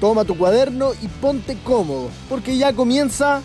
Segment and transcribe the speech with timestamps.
[0.00, 3.42] toma tu cuaderno y ponte cómodo, porque ya comienza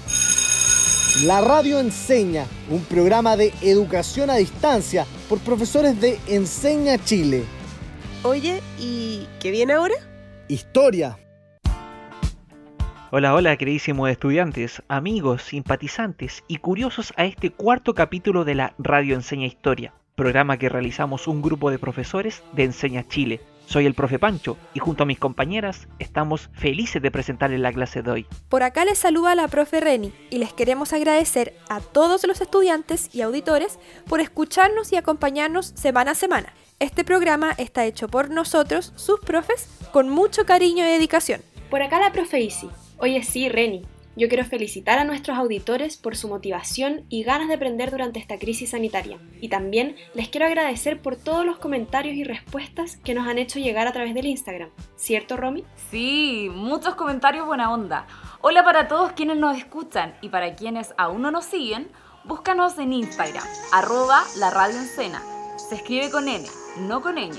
[1.25, 7.43] La Radio Enseña, un programa de educación a distancia por profesores de Enseña Chile.
[8.23, 9.95] Oye, ¿y qué viene ahora?
[10.47, 11.19] Historia.
[13.11, 19.15] Hola, hola, queridísimos estudiantes, amigos, simpatizantes y curiosos a este cuarto capítulo de la Radio
[19.15, 24.19] Enseña Historia, programa que realizamos un grupo de profesores de Enseña Chile soy el profe
[24.19, 28.25] Pancho y junto a mis compañeras estamos felices de presentarles la clase de hoy.
[28.49, 33.13] Por acá les saluda la profe Reni y les queremos agradecer a todos los estudiantes
[33.13, 36.53] y auditores por escucharnos y acompañarnos semana a semana.
[36.79, 41.41] Este programa está hecho por nosotros, sus profes, con mucho cariño y dedicación.
[41.69, 42.69] Por acá la profe Isi.
[42.97, 43.81] Oye sí, Reni,
[44.15, 48.39] yo quiero felicitar a nuestros auditores por su motivación y ganas de aprender durante esta
[48.39, 49.19] crisis sanitaria.
[49.41, 53.59] Y también les quiero agradecer por todos los comentarios y respuestas que nos han hecho
[53.59, 54.69] llegar a través del Instagram.
[54.95, 55.65] ¿Cierto, Romy?
[55.91, 58.07] Sí, muchos comentarios buena onda.
[58.41, 61.89] Hola para todos quienes nos escuchan y para quienes aún no nos siguen,
[62.23, 66.45] búscanos en Instagram, arroba la radio Se escribe con N,
[66.79, 67.31] no con ñ.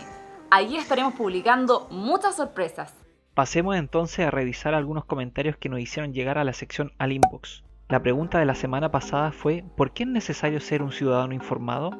[0.50, 3.05] Allí estaremos publicando muchas sorpresas.
[3.36, 7.64] Pasemos entonces a revisar algunos comentarios que nos hicieron llegar a la sección al inbox.
[7.86, 11.90] La pregunta de la semana pasada fue ¿por qué es necesario ser un ciudadano informado?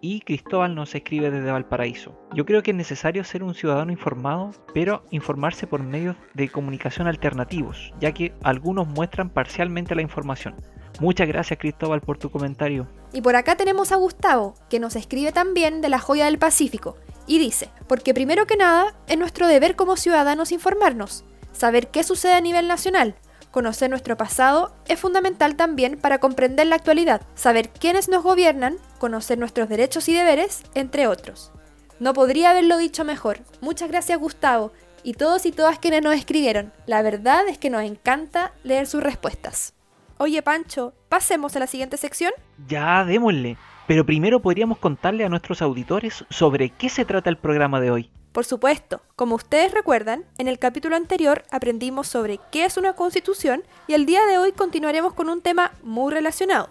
[0.00, 2.16] Y Cristóbal nos escribe desde Valparaíso.
[2.36, 7.08] Yo creo que es necesario ser un ciudadano informado, pero informarse por medios de comunicación
[7.08, 10.54] alternativos, ya que algunos muestran parcialmente la información.
[11.00, 12.86] Muchas gracias Cristóbal por tu comentario.
[13.12, 16.96] Y por acá tenemos a Gustavo, que nos escribe también de la joya del Pacífico,
[17.26, 22.34] y dice, porque primero que nada es nuestro deber como ciudadanos informarnos, saber qué sucede
[22.34, 23.16] a nivel nacional,
[23.50, 29.38] conocer nuestro pasado es fundamental también para comprender la actualidad, saber quiénes nos gobiernan, conocer
[29.38, 31.52] nuestros derechos y deberes, entre otros.
[31.98, 33.38] No podría haberlo dicho mejor.
[33.62, 36.72] Muchas gracias Gustavo y todos y todas quienes nos escribieron.
[36.84, 39.72] La verdad es que nos encanta leer sus respuestas.
[40.18, 42.32] Oye Pancho, pasemos a la siguiente sección.
[42.68, 43.56] Ya, démosle.
[43.86, 48.10] Pero primero podríamos contarle a nuestros auditores sobre qué se trata el programa de hoy.
[48.32, 53.62] Por supuesto, como ustedes recuerdan, en el capítulo anterior aprendimos sobre qué es una constitución
[53.86, 56.68] y el día de hoy continuaremos con un tema muy relacionado,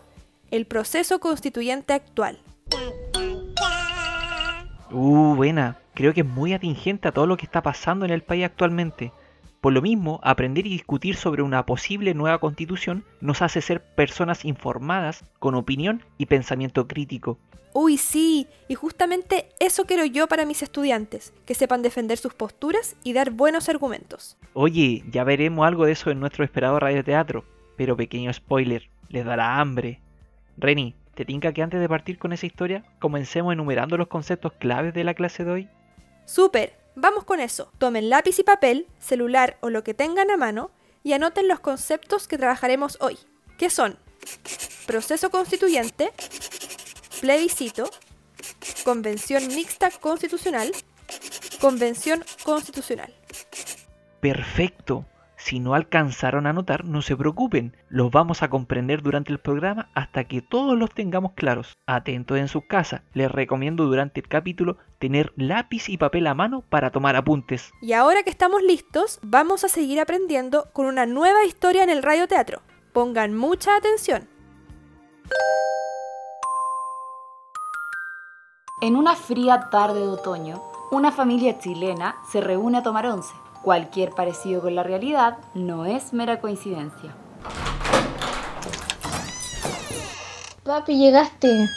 [0.52, 2.38] el proceso constituyente actual.
[4.92, 5.80] Uh, buena.
[5.96, 9.12] Creo que es muy atingente a todo lo que está pasando en el país actualmente.
[9.66, 14.46] Por lo mismo, aprender y discutir sobre una posible nueva constitución nos hace ser personas
[14.46, 17.40] informadas, con opinión y pensamiento crítico.
[17.74, 22.96] Uy, sí, y justamente eso quiero yo para mis estudiantes, que sepan defender sus posturas
[23.04, 24.38] y dar buenos argumentos.
[24.54, 27.44] Oye, ya veremos algo de eso en nuestro esperado radioteatro,
[27.76, 30.00] pero pequeño spoiler, les dará hambre.
[30.58, 34.94] Reni, ¿te tinca que antes de partir con esa historia comencemos enumerando los conceptos claves
[34.94, 35.70] de la clase de hoy?
[36.26, 37.72] Súper, Vamos con eso.
[37.78, 40.72] Tomen lápiz y papel, celular o lo que tengan a mano
[41.04, 43.20] y anoten los conceptos que trabajaremos hoy,
[43.58, 43.98] que son
[44.88, 46.12] proceso constituyente,
[47.22, 47.90] plebiscito,
[48.84, 50.72] convención mixta constitucional,
[51.60, 53.14] convención constitucional.
[54.22, 55.06] Perfecto.
[55.46, 59.92] Si no alcanzaron a notar, no se preocupen, los vamos a comprender durante el programa
[59.94, 61.78] hasta que todos los tengamos claros.
[61.86, 66.64] Atentos en sus casas, les recomiendo durante el capítulo tener lápiz y papel a mano
[66.68, 67.72] para tomar apuntes.
[67.80, 72.02] Y ahora que estamos listos, vamos a seguir aprendiendo con una nueva historia en el
[72.02, 72.64] radioteatro.
[72.92, 74.28] Pongan mucha atención.
[78.82, 83.32] En una fría tarde de otoño, una familia chilena se reúne a tomar once.
[83.66, 87.16] Cualquier parecido con la realidad no es mera coincidencia.
[90.64, 91.68] Papi, llegaste.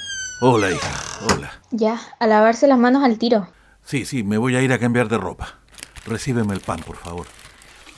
[0.43, 0.91] Hola, hija,
[1.32, 1.50] hola.
[1.71, 3.49] Ya, a lavarse las manos al tiro.
[3.82, 5.60] Sí, sí, me voy a ir a cambiar de ropa.
[6.04, 7.26] Recíbeme el pan, por favor.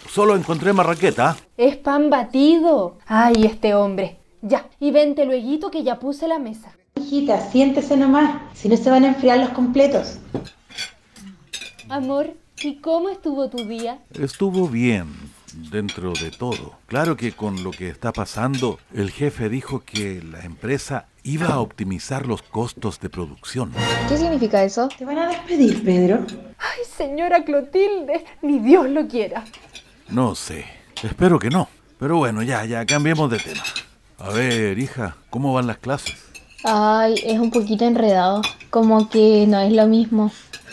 [0.08, 1.36] Solo encontré marraqueta.
[1.56, 2.98] Es pan batido.
[3.08, 4.20] Ay, este hombre.
[4.40, 6.76] Ya, y vente luego que ya puse la mesa.
[6.94, 10.20] Hijita, siéntese nomás, si no se van a enfriar los completos.
[11.88, 14.00] Amor, ¿Y cómo estuvo tu día?
[14.12, 15.06] Estuvo bien,
[15.70, 16.75] dentro de todo.
[16.87, 21.61] Claro que con lo que está pasando, el jefe dijo que la empresa iba a
[21.61, 23.73] optimizar los costos de producción.
[24.11, 24.88] ¿Qué significa eso?
[24.88, 26.26] Te van a despedir, Pedro.
[26.58, 29.43] Ay, señora Clotilde, ni Dios lo quiera.
[30.11, 30.67] No sé,
[31.02, 31.67] espero que no.
[31.99, 33.62] Pero bueno, ya, ya, cambiemos de tema.
[34.19, 36.26] A ver, hija, ¿cómo van las clases?
[36.64, 38.43] Ay, es un poquito enredado.
[38.69, 40.31] Como que no es lo mismo.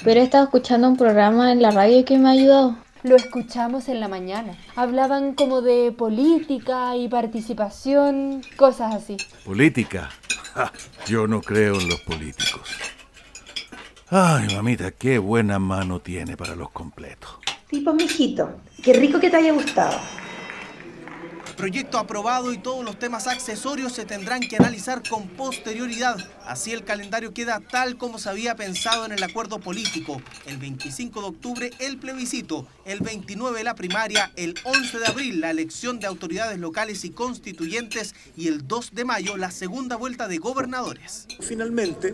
[0.08, 2.78] Pero he estado escuchando un programa en la radio que me ha ayudado.
[3.04, 4.58] Lo escuchamos en la mañana.
[4.78, 9.18] Hablaban como de política y participación, cosas así.
[9.44, 10.10] ¿Política?
[11.08, 12.70] yo no creo en los políticos.
[14.10, 17.30] Ay, mamita, qué buena mano tiene para los completos.
[17.70, 18.50] Tipo, mijito,
[18.82, 20.00] qué rico que te haya gustado.
[21.58, 26.16] Proyecto aprobado y todos los temas accesorios se tendrán que analizar con posterioridad.
[26.46, 30.22] Así el calendario queda tal como se había pensado en el acuerdo político.
[30.46, 35.50] El 25 de octubre el plebiscito, el 29 la primaria, el 11 de abril la
[35.50, 40.38] elección de autoridades locales y constituyentes y el 2 de mayo la segunda vuelta de
[40.38, 41.26] gobernadores.
[41.42, 42.14] Finalmente,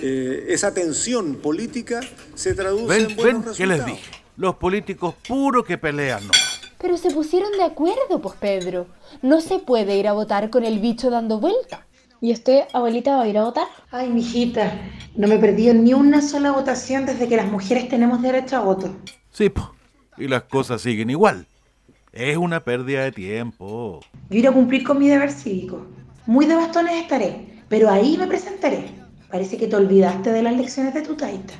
[0.00, 2.00] eh, esa tensión política
[2.34, 3.54] se traduce ¿Ven, en buenos ven?
[3.56, 4.08] ¿Qué les resultados.
[4.08, 4.22] dije?
[4.38, 6.32] Los políticos puro que pelean, ¿no?
[6.80, 8.86] Pero se pusieron de acuerdo, pues Pedro.
[9.22, 11.86] No se puede ir a votar con el bicho dando vuelta.
[12.22, 13.66] ¿Y usted, abuelita, va a ir a votar?
[13.90, 14.78] Ay, mijita,
[15.14, 18.60] no me he perdido ni una sola votación desde que las mujeres tenemos derecho a
[18.60, 18.94] voto.
[19.30, 19.74] Sí, po.
[20.16, 21.46] Y las cosas siguen igual.
[22.12, 24.00] Es una pérdida de tiempo.
[24.28, 25.86] Yo iré a cumplir con mi deber cívico.
[26.26, 28.90] Muy de bastones estaré, pero ahí me presentaré.
[29.30, 31.54] Parece que te olvidaste de las lecciones de tu taita.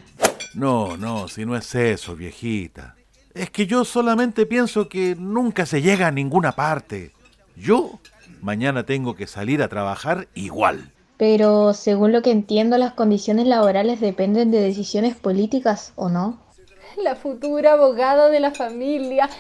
[0.55, 2.97] No, no, si no es eso, viejita.
[3.41, 7.13] Es que yo solamente pienso que nunca se llega a ninguna parte.
[7.57, 7.99] Yo
[8.43, 10.93] mañana tengo que salir a trabajar igual.
[11.17, 16.39] Pero según lo que entiendo, las condiciones laborales dependen de decisiones políticas, ¿o no?
[17.03, 19.31] La futura abogada de la familia.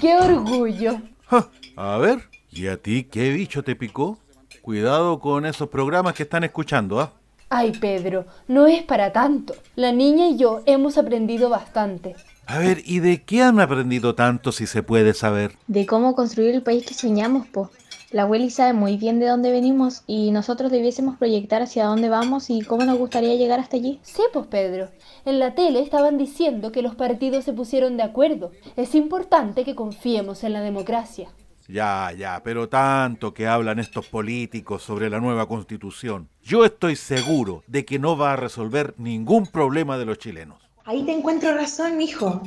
[0.00, 1.00] ¡Qué orgullo!
[1.26, 4.18] Ja, a ver, ¿y a ti qué bicho te picó?
[4.62, 7.12] Cuidado con esos programas que están escuchando, ¿ah?
[7.50, 9.54] Ay, Pedro, no es para tanto.
[9.76, 12.16] La niña y yo hemos aprendido bastante.
[12.46, 15.56] A ver, ¿y de qué han aprendido tanto si se puede saber?
[15.68, 17.70] De cómo construir el país que soñamos, po.
[18.10, 22.50] La abueli sabe muy bien de dónde venimos y nosotros debiésemos proyectar hacia dónde vamos
[22.50, 24.00] y cómo nos gustaría llegar hasta allí.
[24.02, 24.90] Sí, pues Pedro.
[25.24, 28.52] En la tele estaban diciendo que los partidos se pusieron de acuerdo.
[28.76, 31.30] Es importante que confiemos en la democracia.
[31.68, 36.28] Ya, ya, pero tanto que hablan estos políticos sobre la nueva constitución.
[36.42, 40.71] Yo estoy seguro de que no va a resolver ningún problema de los chilenos.
[40.84, 42.42] Ahí te encuentro razón, mijo.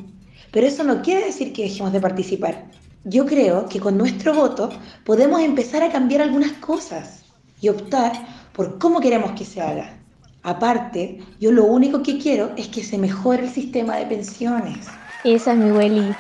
[0.52, 2.66] Pero eso no quiere decir que dejemos de participar.
[3.06, 4.70] Yo creo que con nuestro voto
[5.06, 7.24] podemos empezar a cambiar algunas cosas
[7.62, 8.12] y optar
[8.52, 9.98] por cómo queremos que se haga.
[10.44, 14.86] Aparte, yo lo único que quiero es que se mejore el sistema de pensiones.
[15.24, 16.14] Esa es mi abueli.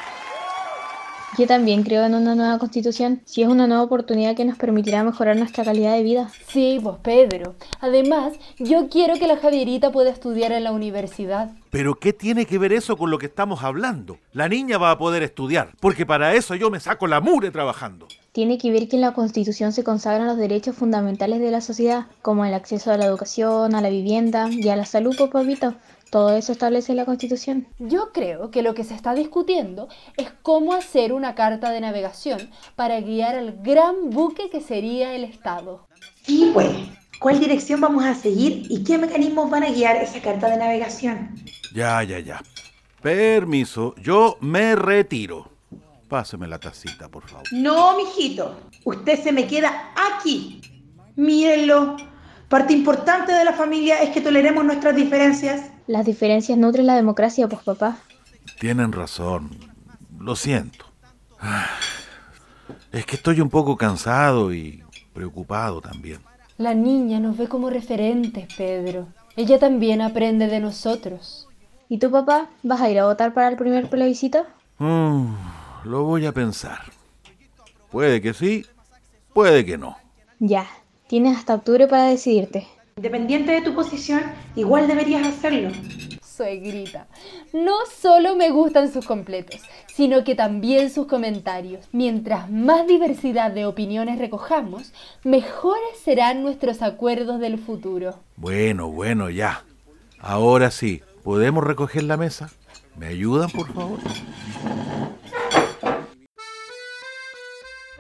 [1.38, 5.04] Yo también creo en una nueva constitución, si es una nueva oportunidad que nos permitirá
[5.04, 6.32] mejorar nuestra calidad de vida.
[6.48, 7.56] Sí, pues Pedro.
[7.82, 11.52] Además, yo quiero que la Javierita pueda estudiar en la universidad.
[11.72, 14.18] Pero ¿qué tiene que ver eso con lo que estamos hablando?
[14.32, 18.08] La niña va a poder estudiar, porque para eso yo me saco la mure trabajando.
[18.32, 22.06] Tiene que ver que en la Constitución se consagran los derechos fundamentales de la sociedad,
[22.22, 25.74] como el acceso a la educación, a la vivienda y a la salud, pues, papito.
[26.16, 27.68] Todo eso establece la Constitución.
[27.78, 32.52] Yo creo que lo que se está discutiendo es cómo hacer una carta de navegación
[32.78, 35.86] para guiar al gran buque que sería el Estado.
[36.22, 36.70] Sí, pues.
[37.20, 41.36] ¿Cuál dirección vamos a seguir y qué mecanismos van a guiar esa carta de navegación?
[41.74, 42.42] Ya, ya, ya.
[43.02, 45.50] Permiso, yo me retiro.
[46.08, 47.46] Páseme la tacita, por favor.
[47.52, 48.58] No, mijito.
[48.86, 50.62] Usted se me queda aquí.
[51.18, 52.15] Mírenlo.
[52.56, 55.72] Parte importante de la familia es que toleremos nuestras diferencias.
[55.88, 57.98] Las diferencias nutren la democracia, pues papá.
[58.62, 59.50] Tienen razón.
[60.18, 60.86] Lo siento.
[62.94, 64.82] Es que estoy un poco cansado y
[65.12, 66.22] preocupado también.
[66.58, 69.10] La niña nos ve como referentes, Pedro.
[69.36, 71.50] Ella también aprende de nosotros.
[71.90, 74.46] ¿Y tú, papá, vas a ir a votar para el primer plebiscito?
[74.78, 75.26] Mm,
[75.84, 76.84] lo voy a pensar.
[77.92, 78.66] Puede que sí,
[79.34, 79.98] puede que no.
[80.40, 80.66] Ya,
[81.08, 82.68] tienes hasta octubre para decidirte.
[82.98, 84.22] Independiente de tu posición,
[84.56, 85.70] igual deberías hacerlo.
[86.24, 87.08] Suegrita,
[87.54, 91.88] no solo me gustan sus completos, sino que también sus comentarios.
[91.92, 94.92] Mientras más diversidad de opiniones recojamos,
[95.24, 98.20] mejores serán nuestros acuerdos del futuro.
[98.36, 99.64] Bueno, bueno, ya.
[100.20, 102.52] Ahora sí, ¿podemos recoger la mesa?
[102.98, 104.00] ¿Me ayudan, por favor?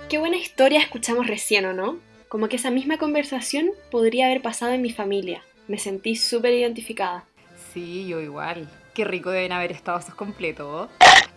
[0.09, 2.14] Qué buena historia escuchamos recién, ¿o no?
[2.27, 5.43] Como que esa misma conversación podría haber pasado en mi familia.
[5.67, 7.25] Me sentí súper identificada.
[7.73, 8.69] Sí, yo igual.
[8.93, 10.89] Qué rico deben haber estado esos completos.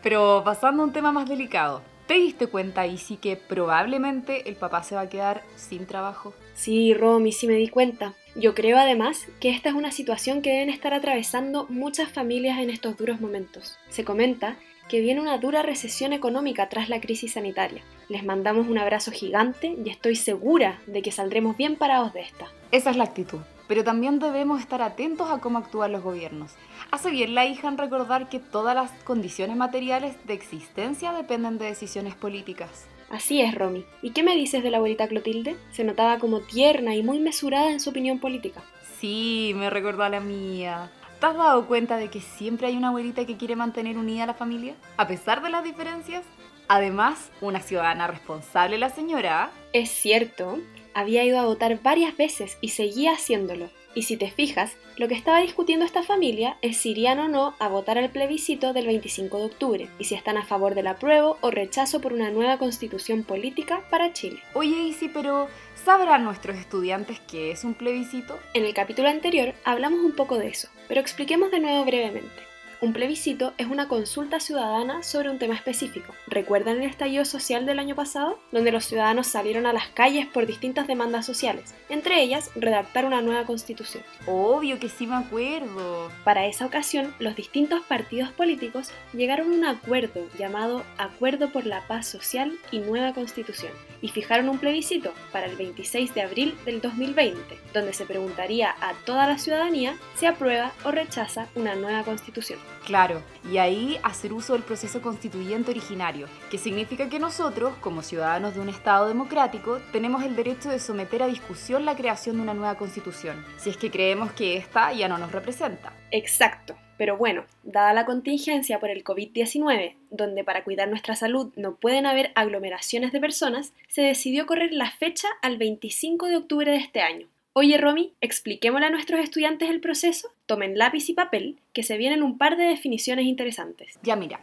[0.02, 1.82] Pero pasando a un tema más delicado.
[2.06, 6.32] ¿Te diste cuenta, Isi, que probablemente el papá se va a quedar sin trabajo?
[6.54, 8.14] Sí, Romy, sí me di cuenta.
[8.34, 12.70] Yo creo además que esta es una situación que deben estar atravesando muchas familias en
[12.70, 13.76] estos duros momentos.
[13.90, 14.56] Se comenta
[14.88, 17.82] que viene una dura recesión económica tras la crisis sanitaria.
[18.08, 22.46] Les mandamos un abrazo gigante y estoy segura de que saldremos bien parados de esta.
[22.72, 23.40] Esa es la actitud.
[23.66, 26.52] Pero también debemos estar atentos a cómo actúan los gobiernos.
[26.90, 31.66] Hace bien la hija en recordar que todas las condiciones materiales de existencia dependen de
[31.66, 32.86] decisiones políticas.
[33.10, 33.84] Así es, Romy.
[34.00, 35.56] ¿Y qué me dices de la abuelita Clotilde?
[35.72, 38.62] Se notaba como tierna y muy mesurada en su opinión política.
[38.98, 40.90] Sí, me recordó a la mía.
[41.20, 44.28] ¿Te has dado cuenta de que siempre hay una abuelita que quiere mantener unida a
[44.28, 44.74] la familia?
[44.96, 46.24] A pesar de las diferencias.
[46.68, 49.50] Además, una ciudadana responsable la señora.
[49.72, 50.58] Es cierto,
[50.94, 53.70] había ido a votar varias veces y seguía haciéndolo.
[53.94, 57.54] Y si te fijas, lo que estaba discutiendo esta familia es si irían o no
[57.58, 61.38] a votar al plebiscito del 25 de octubre, y si están a favor del apruebo
[61.40, 64.40] o rechazo por una nueva constitución política para Chile.
[64.54, 65.48] Oye, Isi, pero
[65.84, 68.38] ¿sabrán nuestros estudiantes qué es un plebiscito?
[68.54, 72.47] En el capítulo anterior hablamos un poco de eso, pero expliquemos de nuevo brevemente.
[72.80, 76.14] Un plebiscito es una consulta ciudadana sobre un tema específico.
[76.28, 78.38] ¿Recuerdan el estallido social del año pasado?
[78.52, 83.20] Donde los ciudadanos salieron a las calles por distintas demandas sociales, entre ellas redactar una
[83.20, 84.04] nueva constitución.
[84.28, 86.08] Obvio que sí me acuerdo.
[86.22, 91.84] Para esa ocasión, los distintos partidos políticos llegaron a un acuerdo llamado Acuerdo por la
[91.88, 96.80] Paz Social y Nueva Constitución, y fijaron un plebiscito para el 26 de abril del
[96.80, 102.67] 2020, donde se preguntaría a toda la ciudadanía si aprueba o rechaza una nueva constitución.
[102.84, 108.54] Claro, y ahí hacer uso del proceso constituyente originario, que significa que nosotros, como ciudadanos
[108.54, 112.54] de un Estado democrático, tenemos el derecho de someter a discusión la creación de una
[112.54, 115.92] nueva constitución, si es que creemos que ésta ya no nos representa.
[116.10, 116.76] Exacto.
[116.98, 122.06] Pero bueno, dada la contingencia por el COVID-19, donde para cuidar nuestra salud no pueden
[122.06, 127.00] haber aglomeraciones de personas, se decidió correr la fecha al 25 de octubre de este
[127.00, 127.28] año.
[127.60, 130.28] Oye, Romy, expliquémosle a nuestros estudiantes el proceso.
[130.46, 133.98] Tomen lápiz y papel, que se vienen un par de definiciones interesantes.
[134.04, 134.38] Ya mira,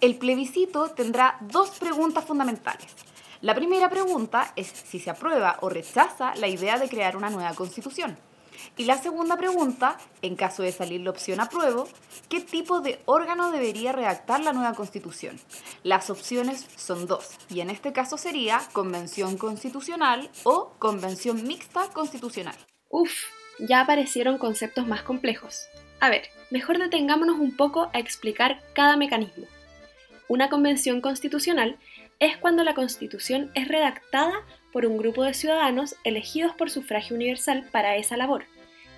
[0.00, 2.86] el plebiscito tendrá dos preguntas fundamentales.
[3.42, 7.52] La primera pregunta es si se aprueba o rechaza la idea de crear una nueva
[7.52, 8.16] constitución.
[8.76, 11.88] Y la segunda pregunta, en caso de salir la opción apruebo,
[12.28, 15.38] ¿qué tipo de órgano debería redactar la nueva constitución?
[15.82, 22.56] Las opciones son dos, y en este caso sería convención constitucional o convención mixta constitucional.
[22.88, 23.12] Uf,
[23.58, 25.66] ya aparecieron conceptos más complejos.
[26.00, 29.46] A ver, mejor detengámonos un poco a explicar cada mecanismo.
[30.28, 31.78] Una convención constitucional
[32.20, 34.32] es cuando la constitución es redactada
[34.72, 38.44] por un grupo de ciudadanos elegidos por sufragio universal para esa labor.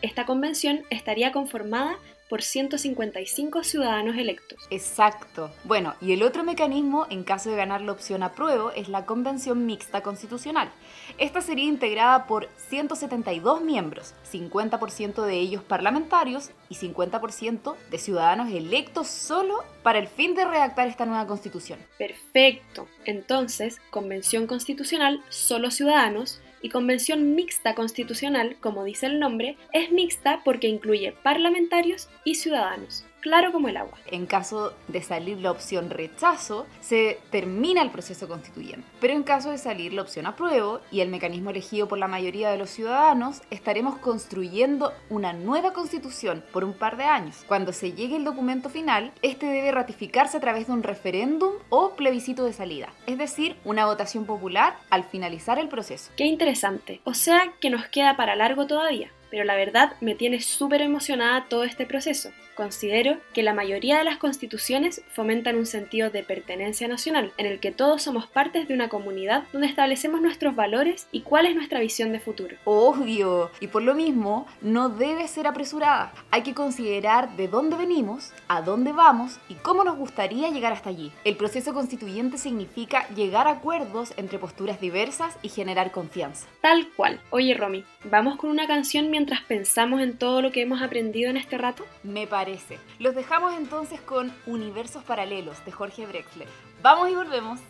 [0.03, 1.99] Esta convención estaría conformada
[2.31, 4.59] por 155 ciudadanos electos.
[4.71, 5.51] Exacto.
[5.65, 9.67] Bueno, y el otro mecanismo, en caso de ganar la opción apruebo, es la Convención
[9.67, 10.71] Mixta Constitucional.
[11.19, 19.09] Esta sería integrada por 172 miembros, 50% de ellos parlamentarios y 50% de ciudadanos electos
[19.09, 21.81] solo para el fin de redactar esta nueva constitución.
[21.99, 22.87] Perfecto.
[23.05, 30.43] Entonces, Convención Constitucional, solo ciudadanos, y convención mixta constitucional, como dice el nombre, es mixta
[30.45, 33.99] porque incluye parlamentarios y ciudadanos claro como el agua.
[34.07, 38.87] En caso de salir la opción rechazo, se termina el proceso constituyente.
[39.01, 42.51] Pero en caso de salir la opción apruebo y el mecanismo elegido por la mayoría
[42.51, 47.45] de los ciudadanos, estaremos construyendo una nueva constitución por un par de años.
[47.47, 51.91] Cuando se llegue el documento final, este debe ratificarse a través de un referéndum o
[51.91, 56.11] plebiscito de salida, es decir, una votación popular al finalizar el proceso.
[56.17, 57.01] Qué interesante.
[57.05, 61.47] O sea que nos queda para largo todavía pero la verdad me tiene súper emocionada
[61.49, 62.31] todo este proceso.
[62.61, 67.59] Considero que la mayoría de las constituciones fomentan un sentido de pertenencia nacional, en el
[67.59, 71.81] que todos somos partes de una comunidad donde establecemos nuestros valores y cuál es nuestra
[71.81, 72.57] visión de futuro.
[72.65, 76.13] Obvio, y por lo mismo no debe ser apresurada.
[76.31, 80.91] Hay que considerar de dónde venimos, a dónde vamos y cómo nos gustaría llegar hasta
[80.91, 81.13] allí.
[81.25, 86.47] El proceso constituyente significa llegar a acuerdos entre posturas diversas y generar confianza.
[86.61, 87.21] Tal cual.
[87.31, 91.37] Oye, Romy, ¿vamos con una canción mientras pensamos en todo lo que hemos aprendido en
[91.37, 91.87] este rato?
[92.03, 92.79] Me parece.
[92.99, 96.49] Los dejamos entonces con Universos Paralelos de Jorge Drexler.
[96.83, 97.61] Vamos y volvemos.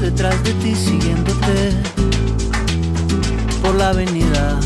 [0.00, 1.72] Detrás de ti siguiéndote
[3.62, 4.58] por la avenida.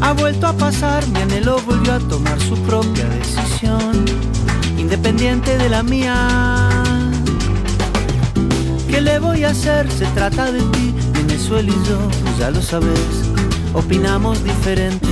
[0.00, 4.04] Ha vuelto a pasar, mi anhelo volvió a tomar su propia decisión,
[4.78, 6.16] independiente de la mía.
[8.88, 9.90] ¿Qué le voy a hacer?
[9.90, 13.10] Se trata de ti, Venezuela y yo, pues ya lo sabes,
[13.74, 15.08] opinamos diferente.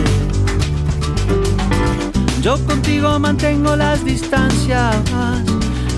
[2.43, 4.97] Yo contigo mantengo las distancias,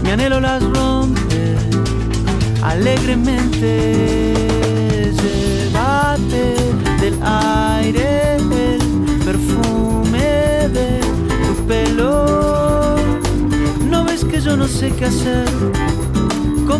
[0.03, 1.57] mi anhelo las rompe
[2.63, 4.35] alegremente.
[5.21, 6.55] Llévate
[7.01, 8.81] del aire el
[9.25, 11.01] perfume de
[11.47, 12.97] tu pelo.
[13.89, 15.49] No ves que yo no sé qué hacer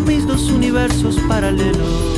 [0.05, 2.10] mis dos universos paralelos.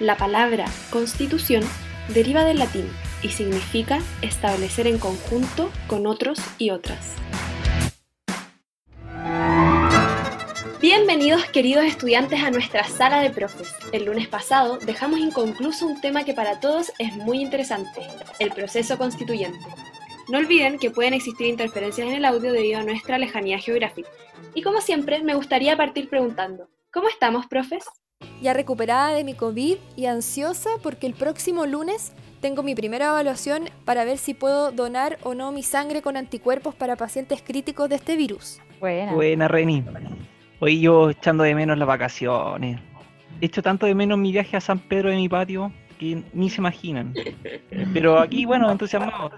[0.00, 1.62] La palabra constitución
[2.08, 2.88] deriva del latín
[3.22, 7.16] y significa establecer en conjunto con otros y otras?
[10.80, 13.74] Bienvenidos queridos estudiantes a nuestra sala de profes.
[13.92, 18.02] El lunes pasado dejamos inconcluso un tema que para todos es muy interesante,
[18.38, 19.58] el proceso constituyente.
[20.28, 24.10] No olviden que pueden existir interferencias en el audio debido a nuestra lejanía geográfica.
[24.54, 27.84] Y como siempre, me gustaría partir preguntando, ¿cómo estamos, profes?
[28.46, 33.64] Ya recuperada de mi COVID y ansiosa porque el próximo lunes tengo mi primera evaluación
[33.84, 37.96] para ver si puedo donar o no mi sangre con anticuerpos para pacientes críticos de
[37.96, 38.60] este virus.
[38.78, 39.14] Buena.
[39.14, 39.82] Buena, Reni.
[40.60, 42.78] Hoy yo echando de menos las vacaciones.
[43.40, 46.50] He hecho tanto de menos mi viaje a San Pedro de mi patio que ni
[46.50, 47.14] se imaginan.
[47.92, 49.30] Pero aquí, bueno, entusiasmado.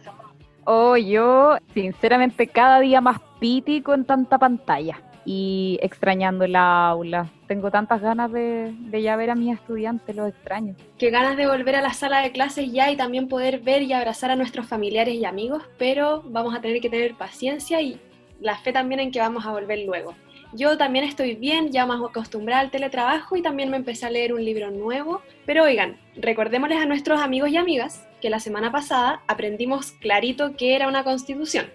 [0.64, 7.30] Oh, yo, sinceramente, cada día más piti con tanta pantalla y extrañando el aula.
[7.47, 10.75] Tengo tantas ganas de, de, ya ver a mis estudiantes, los extraño.
[10.97, 13.92] Qué ganas de volver a la sala de clases ya y también poder ver y
[13.92, 18.00] abrazar a nuestros familiares y amigos, pero vamos a tener que tener paciencia y
[18.40, 20.14] la fe también en que vamos a volver luego.
[20.54, 24.32] Yo también estoy bien, ya más acostumbrada al teletrabajo y también me empecé a leer
[24.32, 25.20] un libro nuevo.
[25.44, 30.75] Pero oigan, recordémosles a nuestros amigos y amigas que la semana pasada aprendimos clarito qué
[30.75, 31.66] era una constitución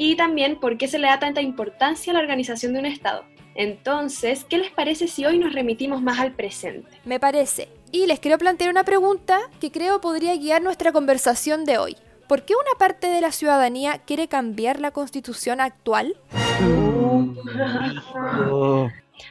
[0.00, 3.22] y también por qué se le da tanta importancia a la organización de un Estado.
[3.54, 6.88] Entonces, ¿qué les parece si hoy nos remitimos más al presente?
[7.04, 7.68] Me parece.
[7.92, 11.98] Y les quiero plantear una pregunta que creo podría guiar nuestra conversación de hoy.
[12.28, 16.16] ¿Por qué una parte de la ciudadanía quiere cambiar la constitución actual?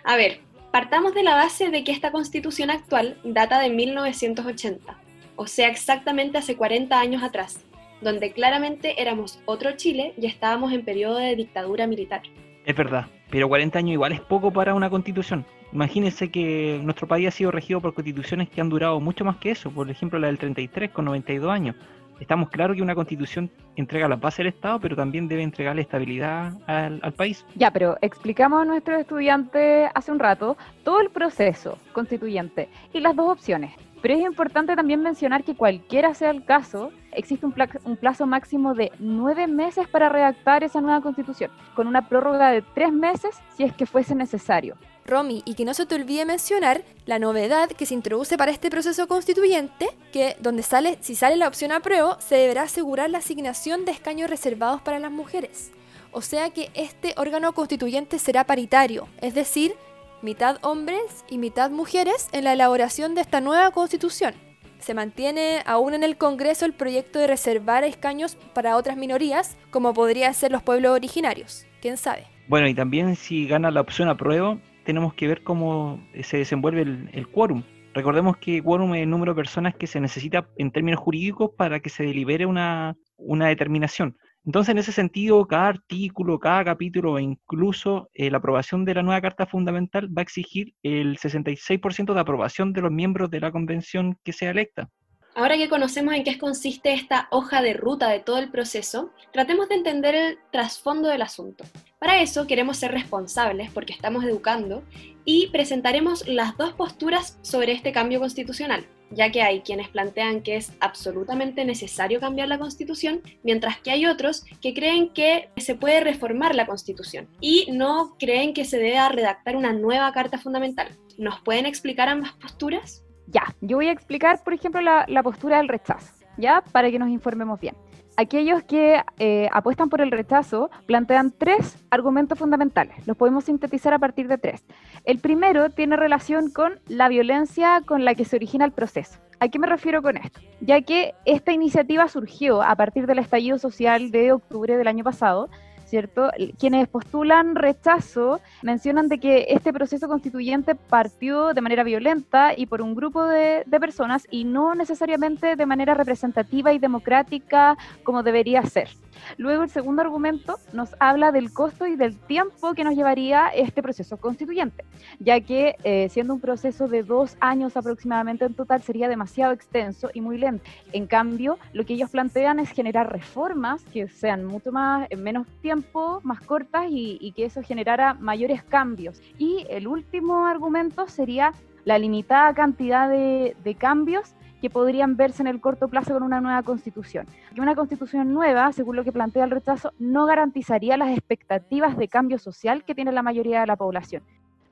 [0.04, 0.40] A ver,
[0.72, 5.00] partamos de la base de que esta constitución actual data de 1980,
[5.36, 7.58] o sea, exactamente hace 40 años atrás,
[8.02, 12.22] donde claramente éramos otro Chile y estábamos en periodo de dictadura militar.
[12.66, 15.46] Es verdad, pero 40 años igual es poco para una constitución.
[15.72, 19.52] Imagínense que nuestro país ha sido regido por constituciones que han durado mucho más que
[19.52, 21.76] eso, por ejemplo la del 33 con 92 años
[22.20, 26.54] estamos claros que una constitución entrega las bases del Estado, pero también debe entregarle estabilidad
[26.68, 27.46] al, país.
[27.56, 33.16] Ya, pero explicamos a nuestros estudiantes hace un rato todo el proceso constituyente y las
[33.16, 33.72] dos opciones.
[34.02, 38.74] Pero es importante también mencionar que cualquiera sea el caso, existe un, un, plazo máximo
[38.74, 43.64] de nueve meses para redactar esa nueva constitución, con una prórroga de tres meses si
[43.64, 44.78] es que fuese necesario.
[45.06, 48.70] Romy, y que no se te olvide mencionar la novedad que se introduce para este
[48.70, 53.86] proceso constituyente, que donde sale, si sale la opción apruebo, se deberá asegurar la asignación
[53.86, 55.72] de escaños reservados para las mujeres.
[56.12, 59.74] O sea que este órgano constituyente será paritario, es decir,
[60.22, 64.34] mitad hombres y mitad mujeres en la elaboración de esta nueva constitución.
[64.80, 69.94] Se mantiene aún en el Congreso el proyecto de reservar escaños para otras minorías, como
[69.94, 71.66] podrían ser los pueblos originarios.
[71.82, 72.26] ¿Quién sabe?
[72.48, 77.28] Bueno, y también si gana la opción apruebo, tenemos que ver cómo se desenvuelve el,
[77.28, 77.64] quórum.
[77.94, 81.80] Recordemos que quórum es el número de personas que se necesita en términos jurídicos para
[81.80, 84.18] que se delibere una, una determinación.
[84.50, 89.04] Entonces, en ese sentido, cada artículo, cada capítulo e incluso eh, la aprobación de la
[89.04, 93.52] nueva Carta Fundamental va a exigir el 66% de aprobación de los miembros de la
[93.52, 94.90] convención que sea electa.
[95.36, 99.70] Ahora que conocemos en qué consiste esta hoja de ruta de todo el proceso, tratemos
[99.70, 101.64] de entender el trasfondo del asunto.
[102.00, 104.82] Para eso queremos ser responsables porque estamos educando
[105.26, 110.56] y presentaremos las dos posturas sobre este cambio constitucional, ya que hay quienes plantean que
[110.56, 116.02] es absolutamente necesario cambiar la constitución, mientras que hay otros que creen que se puede
[116.02, 120.90] reformar la constitución y no creen que se deba redactar una nueva carta fundamental.
[121.18, 123.04] ¿Nos pueden explicar ambas posturas?
[123.28, 126.64] Ya, yo voy a explicar, por ejemplo, la, postura del rechazo, ¿ya?
[126.72, 127.76] Para que nos informemos bien.
[128.20, 133.08] Aquellos que eh, apuestan por el rechazo plantean tres argumentos fundamentales.
[133.08, 134.66] Los podemos sintetizar a partir de tres.
[135.06, 139.20] El primero tiene relación con la violencia con la que se origina el proceso.
[139.40, 140.42] ¿A qué me refiero con esto?
[140.60, 145.50] Ya que esta iniciativa surgió a partir del estallido social de octubre del año pasado,
[145.90, 146.30] ¿cierto?
[146.58, 152.82] Quienes postulan rechazo mencionan de que este proceso constituyente partió de manera violenta y por
[152.82, 158.64] un grupo de, de, personas y no necesariamente de manera representativa y democrática como debería
[158.64, 158.90] ser.
[159.38, 163.82] Luego el segundo argumento nos habla del costo y del tiempo que nos llevaría este
[163.82, 164.86] proceso constituyente,
[165.20, 170.10] ya que eh, siendo un proceso de dos años aproximadamente en total sería demasiado extenso
[170.14, 170.64] y muy lento.
[170.92, 175.48] En cambio, lo que ellos plantean es generar reformas que sean mucho más, en menos
[175.62, 179.22] tiempo, más cortas y, que eso generara mayores cambios.
[179.38, 181.54] Y el último argumento sería
[181.86, 186.64] la limitada cantidad de cambios que podrían verse en el corto plazo con una nueva
[186.64, 187.28] constitución.
[187.54, 192.08] Que una constitución nueva, según lo que plantea el rechazo, no garantizaría las expectativas de
[192.08, 194.24] cambio social que tiene la mayoría de la población,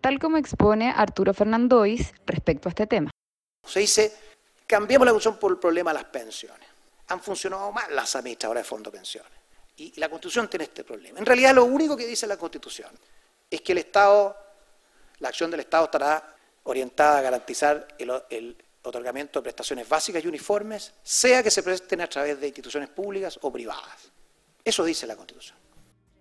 [0.02, 3.12] tal como expone Arturo Fernandois respecto a este tema.
[3.64, 4.14] Se dice,
[4.66, 6.68] cambiemos la constitución por el problema de las pensiones.
[7.10, 9.32] Han funcionado mal las administradoras de fondo de pensiones.
[9.78, 11.20] Y la constitución tiene este problema.
[11.20, 12.90] En realidad lo único que dice la constitución
[13.50, 14.36] es que el Estado,
[15.20, 18.58] la acción del Estado estará orientada a garantizar el
[18.90, 23.38] otorgamiento de prestaciones básicas y uniformes, sea que se presten a través de instituciones públicas
[23.42, 24.12] o privadas.
[24.64, 25.58] Eso dice la Constitución.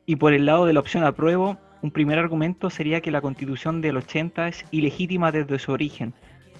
[0.06, 3.80] Y por el lado de la opción apruebo, un primer argumento sería que la Constitución
[3.80, 6.14] del 80 es ilegítima desde su origen.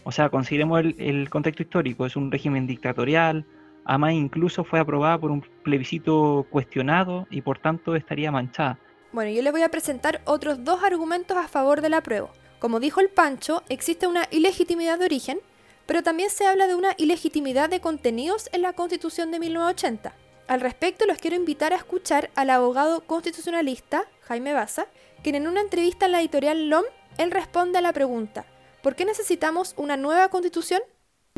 [0.05, 3.45] O sea, consideremos el, el contexto histórico, es un régimen dictatorial,
[3.85, 8.79] además incluso fue aprobada por un plebiscito cuestionado y por tanto estaría manchada.
[9.12, 12.31] Bueno, yo les voy a presentar otros dos argumentos a favor del apruebo.
[12.59, 15.38] Como dijo el Pancho, existe una ilegitimidad de origen,
[15.87, 20.14] pero también se habla de una ilegitimidad de contenidos en la Constitución de 1980.
[20.49, 24.87] Al respecto, los quiero invitar a escuchar al abogado constitucionalista Jaime Baza,
[25.22, 26.85] quien en una entrevista en la editorial LOM,
[27.18, 28.44] él responde a la pregunta,
[28.83, 30.81] ¿por qué necesitamos una nueva constitución?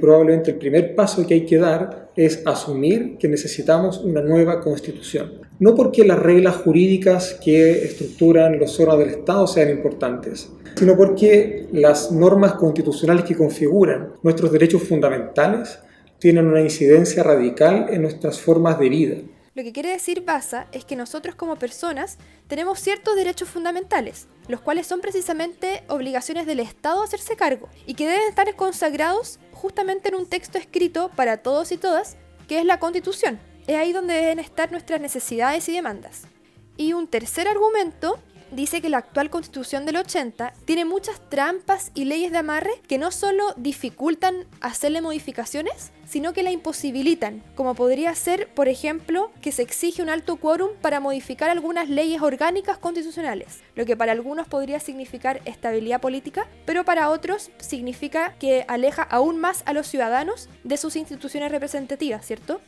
[0.01, 5.33] Probablemente el primer paso que hay que dar es asumir que necesitamos una nueva constitución.
[5.59, 11.67] No porque las reglas jurídicas que estructuran los órganos del Estado sean importantes, sino porque
[11.73, 15.81] las normas constitucionales que configuran nuestros derechos fundamentales
[16.19, 19.17] tienen una incidencia radical en nuestras formas de vida.
[19.59, 22.17] Lo que quiere decir Baza es que nosotros como personas
[22.47, 28.07] tenemos ciertos derechos fundamentales, los cuales son precisamente obligaciones del Estado hacerse cargo y que
[28.07, 32.17] deben estar consagrados justamente en un texto escrito para todos y todas,
[32.47, 33.41] que es la Constitución.
[33.67, 36.29] Es ahí donde deben estar nuestras necesidades y demandas.
[36.77, 42.05] Y un tercer argumento dice que la actual constitución del 80 tiene muchas trampas y
[42.05, 48.15] leyes de amarre que no solo dificultan hacerle modificaciones, sino que la imposibilitan, como podría
[48.15, 53.61] ser, por ejemplo, que se exige un alto quórum para modificar algunas leyes orgánicas constitucionales,
[53.75, 59.39] lo que para algunos podría significar estabilidad política, pero para otros significa que aleja aún
[59.39, 62.61] más a los ciudadanos de sus instituciones representativas, ¿cierto?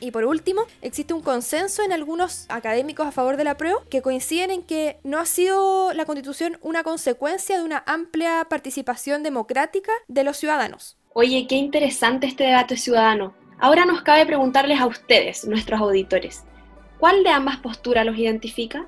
[0.00, 4.02] Y por último, existe un consenso en algunos académicos a favor de la prueba que
[4.02, 9.92] coinciden en que no ha sido la constitución una consecuencia de una amplia participación democrática
[10.06, 10.96] de los ciudadanos.
[11.14, 13.34] Oye, qué interesante este debate ciudadano.
[13.58, 16.44] Ahora nos cabe preguntarles a ustedes, nuestros auditores,
[17.00, 18.86] ¿cuál de ambas posturas los identifica?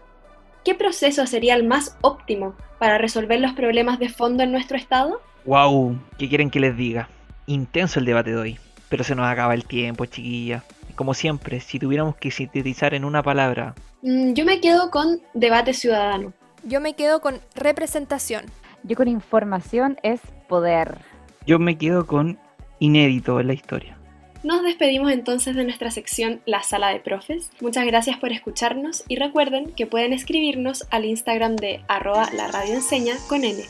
[0.64, 5.20] ¿Qué proceso sería el más óptimo para resolver los problemas de fondo en nuestro Estado?
[5.44, 5.98] ¡Wow!
[6.18, 7.08] ¿Qué quieren que les diga?
[7.46, 10.62] Intenso el debate de hoy, pero se nos acaba el tiempo, chiquilla
[10.94, 13.74] como siempre, si tuviéramos que sintetizar en una palabra.
[14.02, 16.32] Mm, yo me quedo con debate ciudadano.
[16.64, 18.44] Yo me quedo con representación.
[18.82, 20.98] Yo con información es poder.
[21.46, 22.38] Yo me quedo con
[22.78, 23.96] inédito en la historia.
[24.42, 27.50] Nos despedimos entonces de nuestra sección La Sala de Profes.
[27.60, 32.74] Muchas gracias por escucharnos y recuerden que pueden escribirnos al Instagram de arroba la radio
[32.74, 33.62] enseña con N.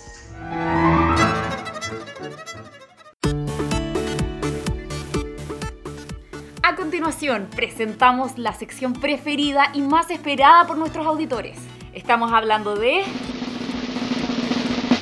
[6.71, 11.59] A continuación, presentamos la sección preferida y más esperada por nuestros auditores.
[11.93, 13.03] Estamos hablando de...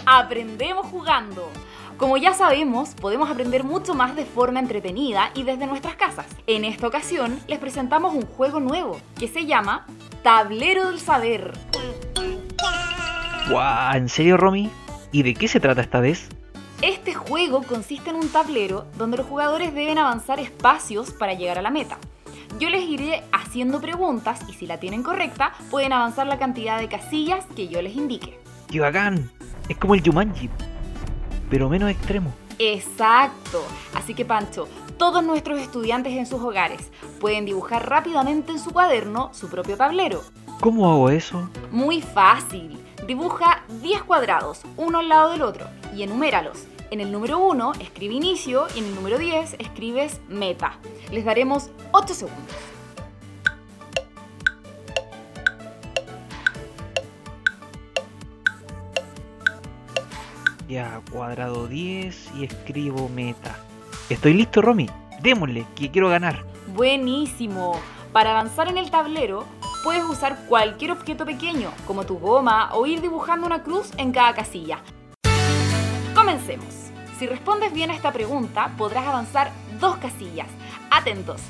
[0.07, 1.51] Aprendemos jugando.
[1.99, 6.25] Como ya sabemos, podemos aprender mucho más de forma entretenida y desde nuestras casas.
[6.47, 9.87] En esta ocasión, les presentamos un juego nuevo que se llama
[10.23, 11.53] Tablero del Saber.
[13.51, 13.95] ¡Guau!
[13.95, 14.71] ¿En serio, Romy?
[15.13, 16.31] ¿Y de qué se trata esta vez?
[16.81, 21.63] Este juego consiste en un tablero donde los jugadores deben avanzar espacios para llegar a
[21.63, 21.99] la meta.
[22.59, 26.89] Yo les iré haciendo preguntas y si la tienen correcta, pueden avanzar la cantidad de
[26.89, 28.41] casillas que yo les indique.
[28.69, 29.31] ¡Qué bacán!
[29.69, 30.49] Es como el Jumanji,
[31.51, 32.33] pero menos extremo.
[32.59, 33.63] Exacto.
[33.95, 39.31] Así que Pancho, todos nuestros estudiantes en sus hogares pueden dibujar rápidamente en su cuaderno
[39.35, 40.23] su propio tablero.
[40.61, 41.51] ¿Cómo hago eso?
[41.71, 42.83] Muy fácil.
[43.07, 46.67] Dibuja 10 cuadrados, uno al lado del otro, y enuméralos.
[46.91, 50.79] En el número 1 escribe inicio y en el número 10 escribes meta.
[51.11, 52.55] Les daremos 8 segundos.
[60.67, 63.59] Ya, cuadrado 10 y escribo meta.
[64.09, 64.89] Estoy listo, Romy.
[65.21, 66.45] Démosle, que quiero ganar.
[66.75, 67.79] Buenísimo.
[68.13, 69.45] Para avanzar en el tablero,
[69.85, 74.35] puedes usar cualquier objeto pequeño, como tu goma, o ir dibujando una cruz en cada
[74.35, 74.83] casilla.
[77.19, 80.47] Si respondes bien a esta pregunta, podrás avanzar dos casillas.
[80.91, 81.43] Atentos.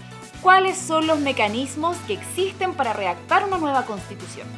[0.43, 4.49] ¿Cuáles son los mecanismos que existen para redactar una nueva constitución?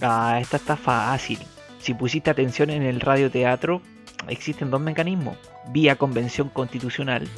[0.00, 1.38] Ah, esta está fácil.
[1.80, 3.80] Si pusiste atención en el radioteatro,
[4.28, 5.36] existen dos mecanismos,
[5.70, 7.28] vía convención constitucional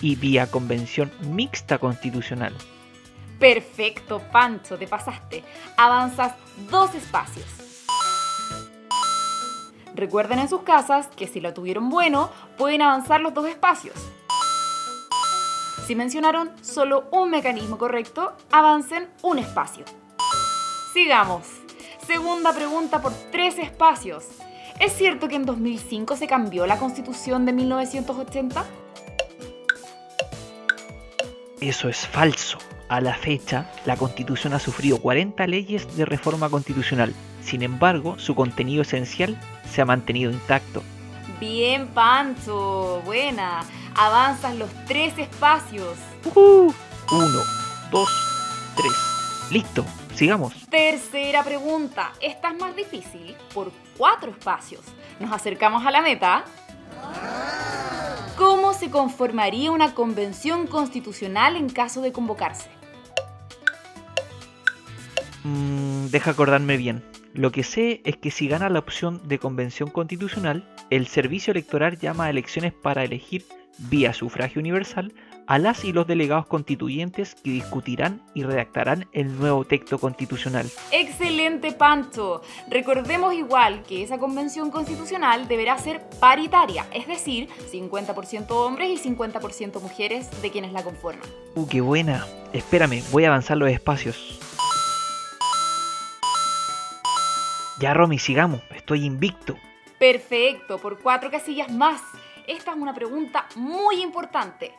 [0.00, 2.52] y vía convención mixta constitucional.
[3.38, 5.42] Perfecto, Pancho, te pasaste.
[5.76, 6.34] Avanzas
[6.70, 7.63] dos espacios.
[9.94, 13.94] Recuerden en sus casas que si lo tuvieron bueno, pueden avanzar los dos espacios.
[15.86, 19.84] Si mencionaron solo un mecanismo correcto, avancen un espacio.
[20.92, 21.46] Sigamos.
[22.06, 24.24] Segunda pregunta por tres espacios.
[24.80, 28.64] ¿Es cierto que en 2005 se cambió la constitución de 1980?
[31.60, 32.58] Eso es falso.
[32.88, 37.14] A la fecha, la constitución ha sufrido 40 leyes de reforma constitucional.
[37.42, 39.38] Sin embargo, su contenido esencial
[39.74, 40.82] se ha mantenido intacto.
[41.40, 43.02] Bien, Pancho.
[43.04, 43.62] Buena.
[43.96, 45.98] Avanzas los tres espacios.
[46.34, 47.40] Uno,
[47.90, 48.08] dos,
[48.76, 49.50] tres.
[49.50, 49.84] Listo,
[50.14, 50.54] sigamos.
[50.70, 52.12] Tercera pregunta.
[52.20, 54.82] Esta es más difícil por cuatro espacios.
[55.18, 56.44] Nos acercamos a la meta.
[58.36, 62.68] ¿Cómo se conformaría una convención constitucional en caso de convocarse?
[65.44, 67.04] Mm, deja acordarme bien.
[67.34, 71.98] Lo que sé es que si gana la opción de convención constitucional, el servicio electoral
[71.98, 73.44] llama a elecciones para elegir
[73.76, 75.12] vía sufragio universal
[75.48, 80.70] a las y los delegados constituyentes que discutirán y redactarán el nuevo texto constitucional.
[80.92, 82.40] Excelente, Pancho.
[82.70, 89.82] Recordemos igual que esa convención constitucional deberá ser paritaria, es decir, 50% hombres y 50%
[89.82, 91.28] mujeres de quienes la conforman.
[91.56, 92.24] ¡Uh, qué buena!
[92.52, 94.38] Espérame, voy a avanzar los espacios.
[97.80, 98.60] Ya, Romy, sigamos.
[98.74, 99.56] Estoy invicto.
[99.98, 102.00] Perfecto, por cuatro casillas más.
[102.46, 104.72] Esta es una pregunta muy importante.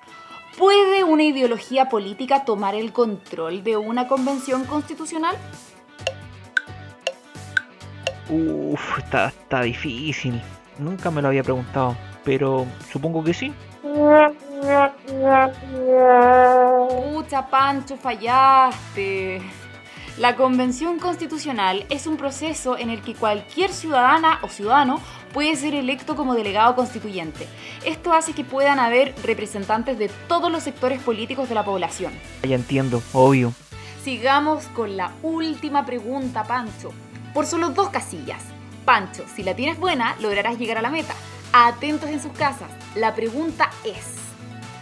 [0.57, 5.35] ¿Puede una ideología política tomar el control de una convención constitucional?
[8.29, 10.41] Uf, está, está difícil.
[10.79, 13.53] Nunca me lo había preguntado, pero supongo que sí.
[17.13, 19.41] Pucha, Pancho, fallaste.
[20.17, 25.01] La Convención Constitucional es un proceso en el que cualquier ciudadana o ciudadano
[25.33, 27.45] puede ser electo como delegado constituyente.
[27.85, 32.13] Esto hace que puedan haber representantes de todos los sectores políticos de la población.
[32.43, 33.51] Ya entiendo, obvio.
[34.05, 36.93] Sigamos con la última pregunta, Pancho.
[37.33, 38.41] Por solo dos casillas.
[38.85, 41.13] Pancho, si la tienes buena, lograrás llegar a la meta.
[41.51, 42.69] Atentos en sus casas.
[42.95, 44.13] La pregunta es,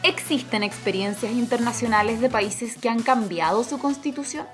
[0.04, 4.46] ¿existen experiencias internacionales de países que han cambiado su constitución?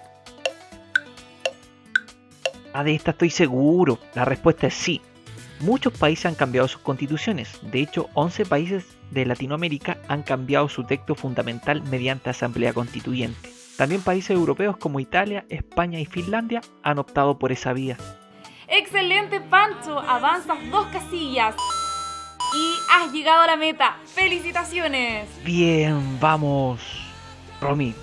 [2.74, 4.00] Ah, de esta estoy seguro.
[4.14, 5.02] La respuesta es sí.
[5.60, 7.60] Muchos países han cambiado sus constituciones.
[7.62, 13.52] De hecho, 11 países de Latinoamérica han cambiado su texto fundamental mediante asamblea constituyente.
[13.76, 17.98] También países europeos como Italia, España y Finlandia han optado por esa vía.
[18.68, 20.00] Excelente, Pancho.
[20.00, 21.56] Avanzas dos casillas.
[22.56, 23.98] Y has llegado a la meta.
[24.06, 25.28] ¡Felicitaciones!
[25.44, 26.82] Bien, vamos.
[27.62, 27.94] Romy,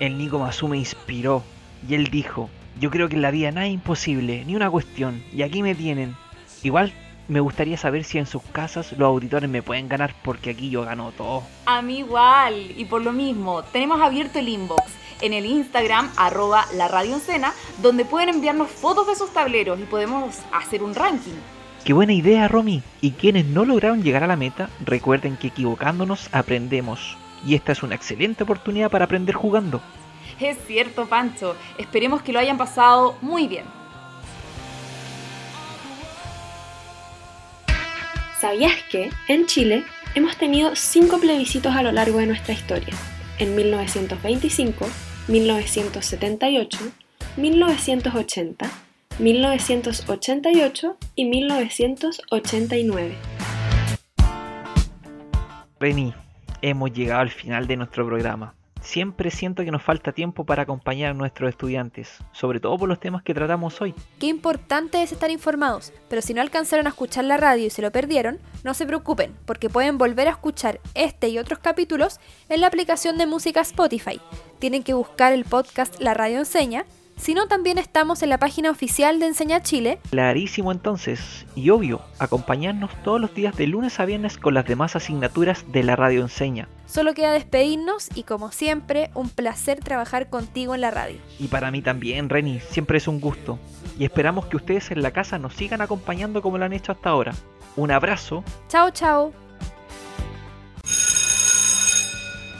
[0.00, 1.42] el Nico Masu me inspiró.
[1.88, 5.22] Y él dijo, yo creo que en la vida nada es imposible, ni una cuestión.
[5.32, 6.16] Y aquí me tienen.
[6.62, 6.92] Igual
[7.28, 10.84] me gustaría saber si en sus casas los auditores me pueden ganar porque aquí yo
[10.84, 11.42] gano todo.
[11.66, 12.72] A mí igual.
[12.76, 17.16] Y por lo mismo, tenemos abierto el inbox en el Instagram arroba la radio
[17.80, 21.32] donde pueden enviarnos fotos de sus tableros y podemos hacer un ranking.
[21.84, 22.82] Qué buena idea, Romy.
[23.00, 27.16] Y quienes no lograron llegar a la meta, recuerden que equivocándonos aprendemos.
[27.46, 29.80] Y esta es una excelente oportunidad para aprender jugando.
[30.40, 31.56] Es cierto, Pancho.
[31.78, 33.64] Esperemos que lo hayan pasado muy bien.
[38.40, 42.94] ¿Sabías que en Chile hemos tenido cinco plebiscitos a lo largo de nuestra historia?
[43.38, 44.86] En 1925,
[45.28, 46.78] 1978,
[47.36, 48.70] 1980,
[49.18, 53.14] 1988 y 1989.
[55.80, 56.14] Reni,
[56.62, 58.54] hemos llegado al final de nuestro programa
[58.86, 63.00] siempre siento que nos falta tiempo para acompañar a nuestros estudiantes, sobre todo por los
[63.00, 63.94] temas que tratamos hoy.
[64.18, 67.82] Qué importante es estar informados, pero si no alcanzaron a escuchar la radio y se
[67.82, 72.60] lo perdieron, no se preocupen, porque pueden volver a escuchar este y otros capítulos en
[72.60, 74.20] la aplicación de música Spotify.
[74.58, 76.86] Tienen que buscar el podcast La Radio Enseña
[77.16, 79.98] sino también estamos en la página oficial de Enseña Chile.
[80.10, 84.96] Clarísimo entonces, y obvio, acompañarnos todos los días de lunes a viernes con las demás
[84.96, 86.68] asignaturas de la radio Enseña.
[86.86, 91.18] Solo queda despedirnos y como siempre, un placer trabajar contigo en la radio.
[91.38, 93.58] Y para mí también, Reni, siempre es un gusto.
[93.98, 97.10] Y esperamos que ustedes en la casa nos sigan acompañando como lo han hecho hasta
[97.10, 97.34] ahora.
[97.76, 98.44] Un abrazo.
[98.68, 99.32] Chao, chao.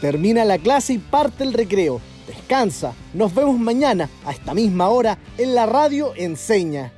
[0.00, 2.94] Termina la clase y parte el recreo descansa.
[3.14, 6.92] Nos vemos mañana a esta misma hora en la radio Enseña.